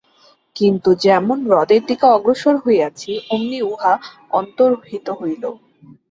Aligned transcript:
কিন্তু 0.55 0.89
যেমন 1.05 1.37
হ্রদের 1.47 1.81
দিকে 1.89 2.05
অগ্রসর 2.15 2.55
হইয়াছি 2.63 3.11
অমনি 3.33 3.59
উহা 3.71 3.93
অন্তর্হিত 4.31 5.07
হইল। 5.19 5.43